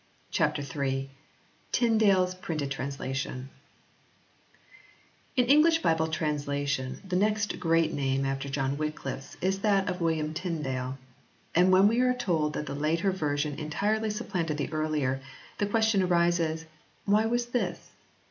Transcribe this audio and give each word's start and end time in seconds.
CHAPTER 0.31 0.63
III 0.63 1.11
TYNDALE 1.71 2.23
S 2.23 2.33
PRINTED 2.33 2.71
TRANSLATION 2.71 3.49
English 5.35 5.83
Bible 5.83 6.07
translation 6.07 6.99
the 7.07 7.15
next 7.15 7.59
great 7.59 7.93
name 7.93 8.25
after 8.25 8.49
John 8.49 8.77
Wycliffe 8.79 9.35
s 9.35 9.37
is 9.41 9.59
that 9.59 9.87
of 9.87 10.01
William 10.01 10.33
Tyndale. 10.33 10.97
And 11.53 11.71
when 11.71 11.87
we 11.87 11.99
are 11.99 12.15
told 12.15 12.53
that 12.53 12.65
the 12.65 12.73
later 12.73 13.11
version 13.11 13.59
entirely 13.59 14.09
supplanted 14.09 14.57
the 14.57 14.73
earlier, 14.73 15.19
the 15.59 15.67
question 15.67 16.01
arises 16.01 16.65
Why 17.05 17.27
was 17.27 17.45
this? 17.53 17.91